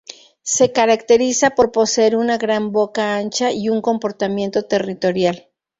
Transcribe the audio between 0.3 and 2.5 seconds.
Se caracteriza por poseer una